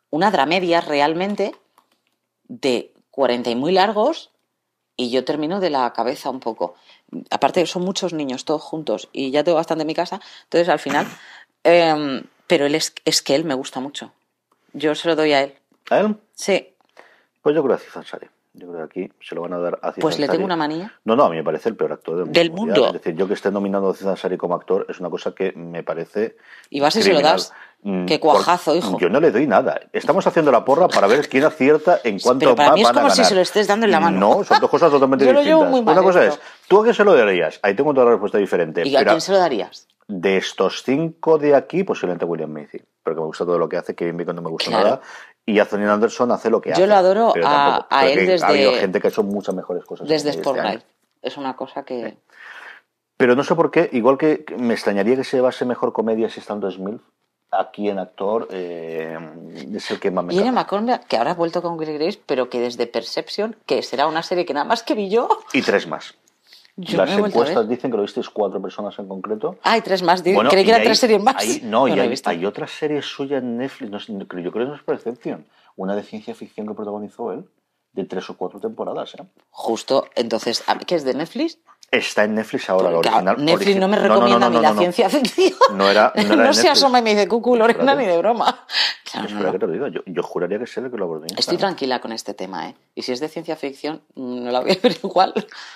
[0.10, 1.56] una dramedia realmente
[2.48, 4.32] de 40 y muy largos
[4.96, 6.76] y yo termino de la cabeza un poco.
[7.30, 10.80] Aparte, son muchos niños todos juntos y ya tengo bastante en mi casa, entonces al
[10.80, 11.08] final.
[11.64, 14.12] em, pero él es, es que él me gusta mucho.
[14.74, 15.56] Yo se lo doy a él.
[15.90, 16.18] ¿A él?
[16.34, 16.70] Sí,
[17.42, 18.28] Pues yo creo a Aziz Ansari.
[18.56, 20.94] Yo creo que aquí se lo van a dar a pues le tengo una manía.
[21.06, 22.40] No, no, a mí me parece el peor actor del mundo.
[22.40, 22.88] Del mundo.
[22.88, 25.82] Es decir, yo que esté nominando a Ansari como actor es una cosa que me
[25.82, 26.38] parece.
[26.70, 27.52] Y vas y se lo das.
[27.82, 28.98] Mm, Qué cuajazo, hijo.
[29.00, 29.82] Yo no le doy nada.
[29.92, 32.94] Estamos haciendo la porra para ver quién acierta en cuánto Pero para mí es a
[32.94, 34.20] como si se lo estés dando en la mano.
[34.20, 35.72] No, son dos cosas totalmente Yo lo llevo distintas.
[35.72, 36.40] muy mal una cosa esto.
[36.40, 37.60] es, ¿tú a quién se lo darías?
[37.64, 38.88] Ahí tengo otra respuesta diferente.
[38.88, 39.88] ¿Y a quién se lo darías?
[40.06, 42.80] de estos cinco de aquí, posiblemente William Macy.
[43.02, 44.84] Porque me gusta todo lo que hace, Kevin Bacon no me gusta Claro.
[44.86, 45.02] nada.
[45.46, 46.82] Y Anthony Anderson hace lo que hace.
[46.82, 49.10] Yo lo adoro pero a- tampoco- a pero él desde- Ha habido gente que ha
[49.10, 50.08] hecho muchas mejores cosas.
[50.08, 50.68] Desde este Spotlight.
[50.68, 50.82] año.
[51.22, 52.18] Es una cosa que.
[53.18, 56.40] Pero no sé por qué, igual que me extrañaría que se llevase mejor comedia si
[56.40, 57.00] estando Smith,
[57.52, 59.18] aquí en actor eh,
[59.74, 60.52] es el que más me Y.
[60.52, 64.24] McCormack, que ahora ha vuelto con Willy Grace, pero que desde Perception, que será una
[64.24, 66.16] serie que nada más que vi yo, Y tres más.
[66.76, 69.58] Yo Las encuestas dicen que lo visteis cuatro personas en concreto.
[69.64, 70.24] Ah, hay tres más.
[70.24, 71.36] Bueno, Creí que eran tres series más.
[71.38, 74.66] hay- no, y hay, hay otras series suyas en Netflix, no no yo creo que
[74.66, 77.46] no es Percepción, una de ciencia ficción que protagonizó él,
[77.92, 79.14] de tres o cuatro temporadas.
[79.16, 79.24] ¿eh?
[79.52, 81.60] Justo, entonces, ¿a- ¿qué es de Netflix?
[81.96, 83.36] Está en Netflix ahora, la original.
[83.38, 84.80] Netflix origi- no me no, no, recomienda no, no, ni la no, no.
[84.82, 85.54] ciencia ficción.
[85.78, 88.66] No era- no era de se asoma y me dice, cucu, Lorena, ni de broma.
[89.12, 91.26] Claro, que te lo diga, yo, yo juraría que es él el que lo abordó.
[91.30, 92.76] en Estoy tranquila con este tema, ¿eh?
[92.96, 95.34] Y si es de ciencia ficción, no la voy a ver igual,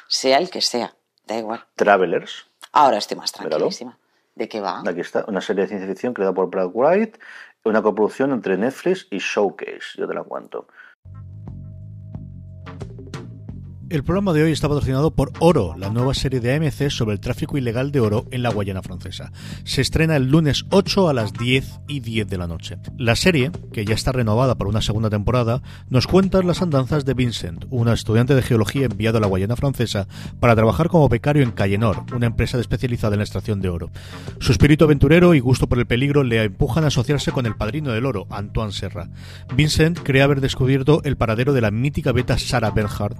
[0.08, 0.94] sea el que sea.
[1.28, 1.64] Da igual.
[1.76, 3.50] Travelers, Ahora estoy más Míralo.
[3.50, 3.98] tranquilísima.
[4.34, 4.82] ¿De qué va?
[4.88, 7.18] Aquí está, una serie de ciencia ficción creada por Brad Wright,
[7.64, 10.68] una coproducción entre Netflix y Showcase, yo te la cuento.
[13.90, 17.22] El programa de hoy está patrocinado por Oro, la nueva serie de AMC sobre el
[17.22, 19.32] tráfico ilegal de oro en la Guayana francesa.
[19.64, 22.80] Se estrena el lunes 8 a las 10 y 10 de la noche.
[22.98, 27.14] La serie, que ya está renovada para una segunda temporada, nos cuenta las andanzas de
[27.14, 30.10] Vincent, una estudiante de geología enviado a la Guayana francesa
[30.42, 33.90] para trabajar como becario en Cayenor, una empresa especializada en la extracción de oro.
[34.40, 37.94] Su espíritu aventurero y gusto por el peligro le empujan a asociarse con el padrino
[37.94, 39.08] del oro, Antoine Serra.
[39.56, 43.18] Vincent cree haber descubierto el paradero de la mítica beta Sarah Bernhardt,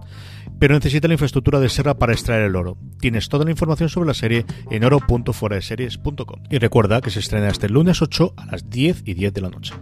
[0.60, 2.78] pero necesita la infraestructura de Serra para extraer el oro.
[3.00, 6.44] Tienes toda la información sobre la serie en oro.foradeseries.com.
[6.50, 9.50] Y recuerda que se estrena este lunes 8 a las 10 y 10 de la
[9.50, 9.74] noche.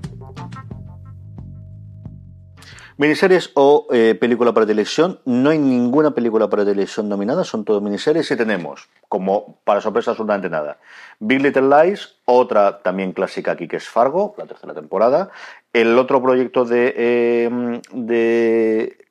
[2.97, 5.19] Miniseries o eh, película para televisión.
[5.25, 10.11] No hay ninguna película para televisión nominada, son todo miniseries y tenemos, como para sorpresa
[10.11, 10.77] absolutamente nada,
[11.19, 15.29] Big Little Lies, otra también clásica aquí que es Fargo, la tercera temporada.
[15.73, 16.93] El otro proyecto de...
[16.95, 19.04] eh, de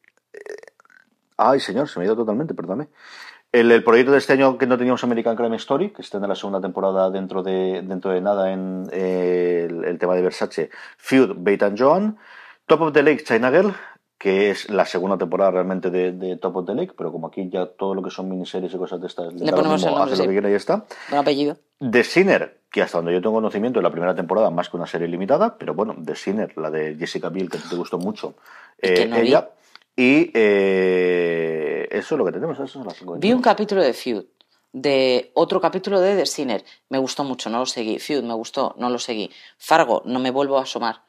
[1.36, 2.88] ay, señor, se me ha ido totalmente, perdóname.
[3.52, 6.28] El, el proyecto de este año que no teníamos American Crime Story, que está en
[6.28, 10.70] la segunda temporada dentro de, dentro de nada en eh, el, el tema de Versace,
[10.98, 12.18] Feud, Bait and Joan.
[12.66, 13.74] Top of the Lake, China Girl,
[14.18, 17.48] que es la segunda temporada realmente de, de Top of the Lake, pero como aquí
[17.48, 19.94] ya todo lo que son miniseries y cosas de estas, Le lo ponemos mismo, el
[19.98, 20.28] nombre, hace lo sí.
[20.28, 20.84] que quiera y ya está.
[21.10, 21.56] Buen apellido.
[21.78, 24.86] The Sinner, que hasta donde yo tengo conocimiento es la primera temporada más que una
[24.86, 28.34] serie limitada, pero bueno, The Sinner, la de Jessica Biel, que te gustó mucho,
[28.82, 29.34] Y que eh, no vi.
[29.96, 33.92] Y eh, eso es lo que tenemos, eso son las cinco Vi un capítulo de
[33.92, 34.24] Feud,
[34.72, 36.64] de otro capítulo de The Sinner.
[36.88, 37.98] Me gustó mucho, no lo seguí.
[37.98, 39.30] Feud, me gustó, no lo seguí.
[39.56, 41.02] Fargo, no me vuelvo a asomar.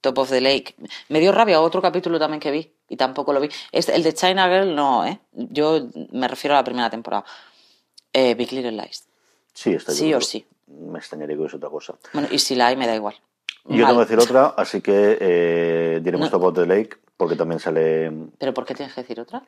[0.00, 0.74] Top of the Lake.
[1.08, 3.48] Me dio rabia otro capítulo también que vi y tampoco lo vi.
[3.70, 5.20] Es, el de China Girl no, ¿eh?
[5.32, 7.24] Yo me refiero a la primera temporada.
[8.12, 9.06] Eh, Big Little Lies.
[9.52, 10.44] Sí, está Sí o sí.
[10.66, 11.94] Me extrañaría que hubiese otra cosa.
[12.12, 13.14] Bueno, y si la hay me da igual.
[13.66, 16.38] Yo tengo que decir otra, así que eh, diremos No.
[16.38, 18.10] Top of the Lake, porque también sale.
[18.38, 19.42] ¿Pero por qué tienes que decir otra?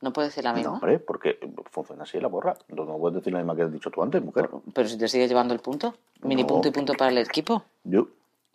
[0.00, 0.72] ¿No puedes decir la No, misma?
[0.74, 1.38] hombre, porque
[1.70, 2.54] funciona así la borra.
[2.68, 4.50] No, no puedes decir la misma que has dicho tú antes, mujer.
[4.74, 5.94] Pero si te sigues llevando el punto.
[6.22, 6.48] Mini No.
[6.48, 7.64] punto y punto para el equipo.
[7.84, 8.08] Yo,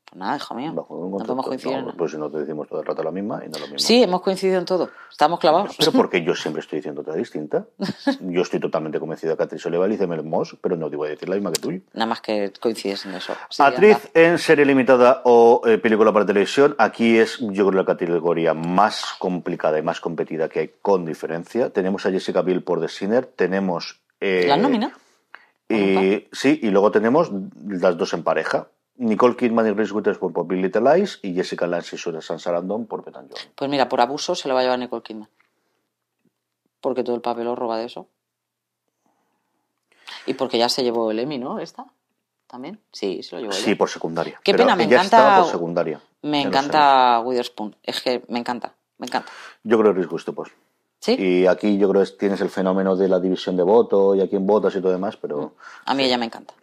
[0.05, 0.73] Pues nada, hijo mío.
[0.73, 1.25] bajo un no concepto.
[1.27, 1.83] podemos coincidir.
[1.83, 3.77] no, pues si no te decimos todo el rato la misma y no lo mismo.
[3.77, 4.89] Sí, hemos coincidido en todo.
[5.11, 5.75] Estamos clavados.
[5.77, 7.65] Pero porque yo siempre estoy diciendo otra distinta.
[8.21, 11.07] Yo estoy totalmente convencido de que Actriz Oliva dice Mel Moss, pero no te voy
[11.07, 11.71] a decir la misma que tú.
[11.93, 13.33] Nada más que coincides en eso.
[13.49, 14.09] Sí, Actriz anda.
[14.13, 16.73] en serie limitada o eh, película para televisión.
[16.79, 21.69] Aquí es, yo creo, la categoría más complicada y más competida que hay con diferencia.
[21.69, 23.27] Tenemos a Jessica Biel por The Sinner.
[23.27, 24.01] Tenemos.
[24.19, 24.91] eh, ¿La nómina?
[25.71, 27.31] y, sí, y luego tenemos
[27.67, 28.69] las dos en pareja.
[28.99, 32.85] Nicole Kidman y Reese Witherspoon por Big Little Lies y Jessica Lange y Susan Sarandon
[32.85, 33.29] por John.
[33.55, 35.29] Pues mira, por abuso se lo va a llevar Nicole Kidman.
[36.81, 38.07] Porque todo el papel lo roba de eso.
[40.25, 41.59] Y porque ya se llevó el Emmy, ¿no?
[41.59, 41.85] ¿Esta?
[42.47, 42.79] ¿También?
[42.91, 43.77] Sí, se lo llevó Sí, ella.
[43.77, 44.39] por secundaria.
[44.43, 46.01] Qué Pero pena, me ella encanta- estaba por secundaria.
[46.23, 47.75] Me encanta Witherspoon.
[47.83, 49.31] Es que me encanta, me encanta.
[49.63, 50.47] Yo creo que Reese Witherspoon.
[50.99, 51.15] ¿Sí?
[51.17, 54.27] Y aquí yo creo que tienes el fenómeno de la división de voto y a
[54.27, 55.53] quién votas y todo demás, pero...
[55.85, 56.53] A mí ella me encanta.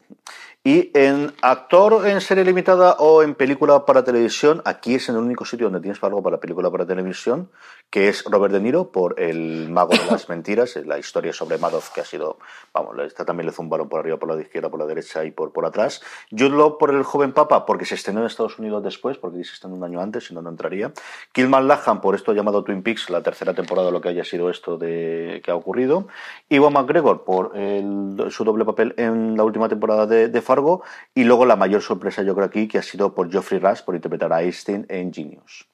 [0.67, 5.21] Y en actor en serie limitada o en película para televisión, aquí es en el
[5.21, 7.49] único sitio donde tienes algo para película para televisión,
[7.91, 11.91] que es Robert De Niro por El Mago de las Mentiras, la historia sobre Madoff
[11.95, 12.39] que ha sido,
[12.75, 15.53] vamos, esta también le zumbaron por arriba, por la izquierda, por la derecha y por,
[15.53, 16.03] por atrás.
[16.31, 19.55] Jude Law por El Joven Papa, porque se estrenó en Estados Unidos después, porque se
[19.55, 20.93] estrenó un año antes, si no, no entraría.
[21.33, 24.77] Kilman Lahan por esto llamado Twin Peaks, la tercera temporada, lo que haya sido esto
[24.77, 26.09] de que ha ocurrido.
[26.49, 30.83] Iwan McGregor por el- su doble papel en la última temporada de, de Fargo.
[31.15, 33.95] Y luego la mayor sorpresa, yo creo aquí, que ha sido por Geoffrey Rush por
[33.95, 35.69] interpretar a Einstein en Genius.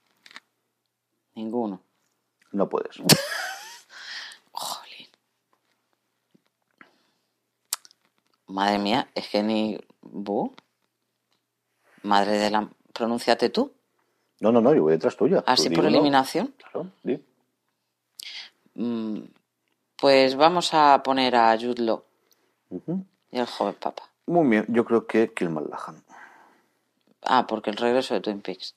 [1.34, 1.80] Ninguno.
[2.52, 2.96] No puedes.
[4.52, 5.06] Jolín.
[8.46, 9.78] Madre mía, es que ni...
[10.00, 10.54] ¿Bu?
[12.02, 12.68] Madre de la...
[12.92, 13.72] Pronúnciate tú.
[14.40, 15.42] No, no, no, yo voy detrás tuya.
[15.46, 16.54] Así por eliminación.
[16.58, 17.24] Claro, di.
[18.74, 19.20] Mm,
[19.96, 22.02] Pues vamos a poner a Jude Law
[22.70, 23.06] Ujú.
[23.30, 24.02] y al joven papa.
[24.26, 26.02] Muy bien, yo creo que Kilman Lahan.
[27.22, 28.74] Ah, porque el regreso de Twin Peaks.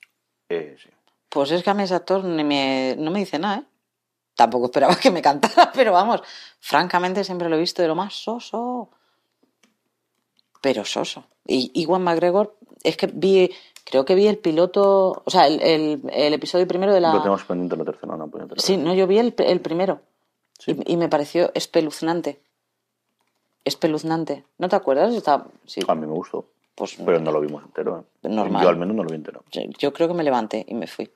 [0.48, 0.88] Eh, sí.
[1.28, 3.64] Pues es que a mí ese actor ni me, no me dice nada, ¿eh?
[4.34, 6.22] Tampoco esperaba que me cantara, pero vamos,
[6.60, 8.90] francamente siempre lo he visto de lo más soso.
[10.60, 11.24] Pero soso.
[11.46, 13.50] Y Iwan McGregor, es que vi,
[13.84, 17.12] creo que vi el piloto, o sea, el, el- el episodio primero de la...
[17.12, 20.00] Lo tenemos pendiente la tercera, no, pendiente la Sí, no, yo vi el, el primero.
[20.58, 20.76] Sí.
[20.86, 22.40] Y, y me pareció espeluznante.
[23.64, 24.44] Espeluznante.
[24.58, 25.14] ¿No te acuerdas?
[25.14, 28.04] Está, sí, A mí me gustó, pues pero no lo vimos entero.
[28.22, 28.28] ¿eh?
[28.28, 28.62] Normal.
[28.62, 29.42] Yo al menos no lo vi entero.
[29.50, 31.10] yo, yo creo que me levanté y me fui.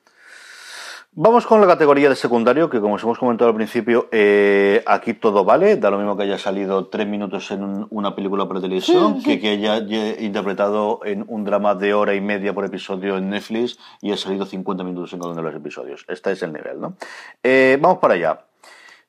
[1.12, 5.14] Vamos con la categoría de secundario, que como os hemos comentado al principio, eh, aquí
[5.14, 8.61] todo vale, da lo mismo que haya salido tres minutos en un- una película para
[8.61, 13.16] televisión, que que haya haya interpretado en un drama de hora y media por episodio
[13.16, 16.05] en Netflix y ha salido 50 minutos en cada uno de los episodios.
[16.07, 16.94] Este es el nivel, ¿no?
[17.42, 18.44] Eh, vamos para allá.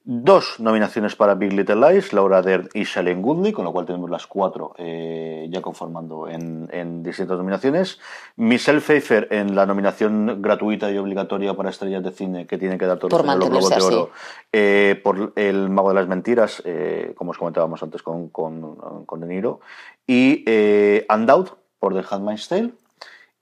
[0.03, 4.09] Dos nominaciones para Big Little Lies, Laura Dern y Shailene Woodley, con lo cual tenemos
[4.09, 7.99] las cuatro eh, ya conformando en, en distintas nominaciones.
[8.35, 12.87] Michelle Pfeiffer en la nominación gratuita y obligatoria para estrellas de cine que tienen que
[12.87, 14.09] dar todos Por los Globos de Oro
[14.51, 19.19] eh, por El Mago de las Mentiras, eh, como os comentábamos antes con, con, con
[19.19, 19.59] De Niro.
[20.07, 22.71] Y eh, Undoubted por The Handmaid's Tale.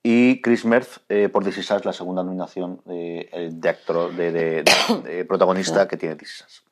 [0.01, 4.15] Y Chris Merth eh, por This Is Us, la segunda nominación de, eh, de actor,
[4.15, 6.63] de, de- de- de protagonista que tiene This Is Us.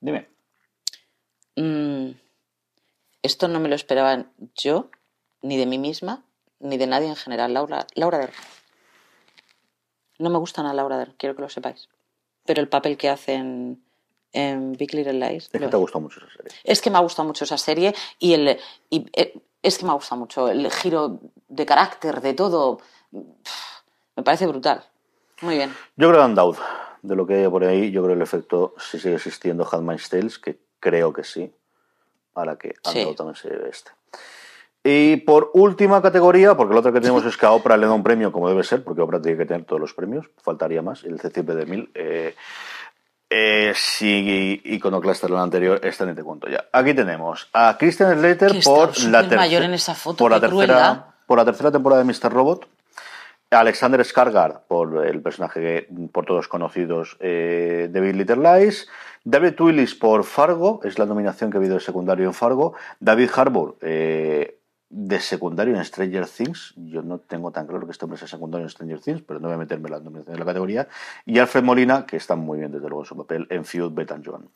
[0.00, 0.28] Dime.
[1.56, 2.10] Mm,
[3.22, 4.24] esto no me lo esperaba
[4.56, 4.90] yo,
[5.42, 6.24] ni de mí misma,
[6.58, 7.52] ni de nadie en general.
[7.52, 8.32] Laura, Laura Dern.
[10.18, 11.88] No me gusta nada Laura Dern, quiero que lo sepáis.
[12.44, 13.84] Pero el papel que hace en,
[14.32, 15.44] en Big Little Lies.
[15.44, 16.52] Es que te ha gustado mucho esa serie.
[16.64, 18.58] Es que me ha gustado mucho esa serie y el
[18.90, 22.80] y, eh, es que me ha gustado mucho el giro de carácter, de todo.
[23.10, 24.84] Me parece brutal.
[25.40, 25.74] Muy bien.
[25.96, 26.62] Yo creo que Undoubted,
[27.02, 30.08] de lo que hay por ahí, yo creo que el efecto si sigue existiendo Handmaid's
[30.08, 31.52] Tales, que creo que sí,
[32.34, 32.98] a la que Sí.
[32.98, 33.90] Undoubted también se lleve este.
[34.84, 37.92] Y por última categoría, porque la otra que tenemos es que a Oprah le da
[37.92, 41.04] un premio, como debe ser, porque Oprah tiene que tener todos los premios, faltaría más,
[41.04, 41.90] el CCP de mil.
[41.94, 42.34] Eh,
[43.34, 46.66] eh, si Iconoclasta el anterior, esta ni te cuento ya.
[46.70, 51.38] Aquí tenemos a Christian Slater por la, mayor en esa foto, por, la tercera, por
[51.38, 52.30] la tercera temporada de Mr.
[52.30, 52.68] Robot.
[53.50, 58.88] Alexander Skarsgård por el personaje que, por todos conocidos eh, de Big Little Lies.
[59.24, 62.74] David Willis por Fargo, es la nominación que ha habido de secundario en Fargo.
[62.98, 64.58] David Harbour, eh,
[64.94, 66.74] de secundario en Stranger Things.
[66.76, 69.48] Yo no tengo tan claro que este hombre sea secundario en Stranger Things, pero no
[69.48, 70.88] voy a meterme en la nominación de la categoría.
[71.24, 74.12] Y Alfred Molina, que está muy bien, desde luego, en su papel en Feud, Bet
[74.12, 74.48] and Joan.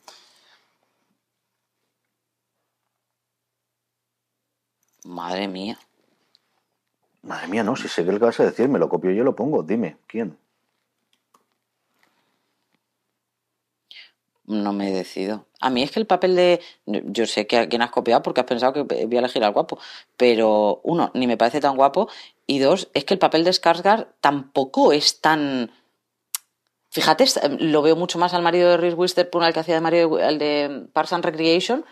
[5.05, 5.79] Madre mía.
[7.23, 9.35] Madre mía, no, si sé que vas a decir, me lo copio yo y lo
[9.35, 9.63] pongo.
[9.63, 10.37] Dime, ¿quién?
[14.47, 15.45] No me he decidido.
[15.59, 16.61] A mí es que el papel de.
[16.85, 19.51] Yo sé que a quién has copiado porque has pensado que voy a elegir al
[19.51, 19.77] guapo.
[20.15, 22.07] Pero, uno, ni me parece tan guapo.
[22.45, 25.69] Y dos, es que el papel de Skarsgård tampoco es tan.
[26.89, 27.25] Fíjate,
[27.59, 30.39] lo veo mucho más al marido de Reese Witherspoon, al que hacía de marido el
[30.39, 31.85] de Parks and Recreation.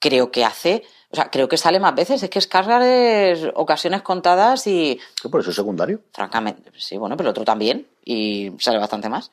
[0.00, 0.82] Creo que hace.
[1.10, 2.20] O sea, creo que sale más veces.
[2.24, 4.98] Es que Skarsgård es ocasiones contadas y.
[5.22, 6.00] ¿Qué por eso es secundario?
[6.12, 7.86] Francamente, sí, bueno, pero el otro también.
[8.04, 9.30] Y sale bastante más.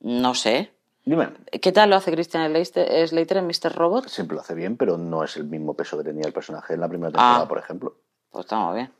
[0.00, 0.77] No sé.
[1.08, 1.30] Dime.
[1.62, 3.74] ¿Qué tal lo hace Christian Slater en Mr.
[3.74, 4.08] Robot?
[4.08, 6.80] Siempre lo hace bien, pero no es el mismo peso que tenía el personaje en
[6.80, 7.48] la primera temporada, Ah.
[7.48, 7.96] por ejemplo.
[8.30, 8.92] Pues estamos bien.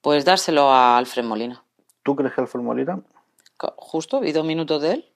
[0.00, 1.60] Pues dárselo a Alfred Molina.
[2.04, 3.00] ¿Tú crees que Alfred Molina?
[3.78, 5.08] Justo, vi dos minutos de él.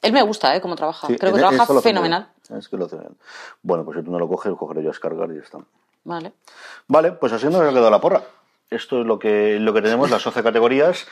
[0.00, 0.62] Él me gusta, ¿eh?
[0.62, 1.06] Cómo trabaja.
[1.06, 2.28] Sí, Creo que trabaja lo fenomenal.
[2.56, 3.14] Es que lo hace bien.
[3.62, 5.58] Bueno, pues si tú no lo coges, cogeré yo a Skarsgård y ya está.
[6.04, 6.32] Vale.
[6.88, 8.22] Vale, pues así nos ha quedado la porra.
[8.70, 11.06] Esto es lo que, lo que tenemos, las 11 categorías.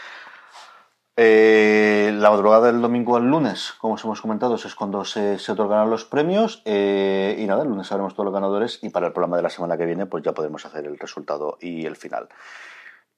[1.23, 5.53] Eh, la madrugada del domingo al lunes, como os hemos comentado, es cuando se, se
[5.53, 6.63] otorgarán los premios.
[6.65, 8.79] eh, y nada, el lunes sabremos todos los ganadores.
[8.83, 11.59] Y para el programa de la semana que viene, pues ya podemos hacer el resultado
[11.61, 12.31] y el final.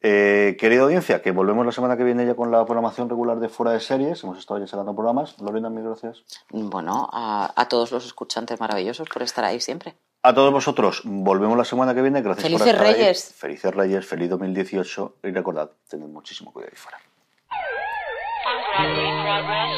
[0.01, 3.49] Eh, querida audiencia, que volvemos la semana que viene ya con la programación regular de
[3.49, 4.25] Fuera de Series.
[4.25, 5.41] Hemos estado ya sacando programas.
[5.41, 6.25] Lorena, mil gracias.
[6.51, 9.95] Bueno, a, a todos los escuchantes maravillosos por estar ahí siempre.
[10.25, 12.21] A todos vosotros, volvemos la semana que viene.
[12.21, 12.95] Gracias por Felices estar ahí.
[12.95, 13.33] Reyes.
[13.33, 15.19] Felices Reyes, feliz 2018.
[15.23, 16.99] Y recordad, tened muchísimo cuidado ahí fuera.
[18.73, 19.69] progress, progress,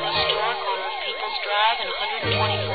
[0.00, 1.92] historical people's drive and
[2.32, 2.67] 120.